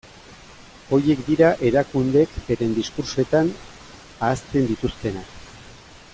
[0.95, 5.37] Horiek dira erakundeek beren diskurtsoetan ahazten dituztenak.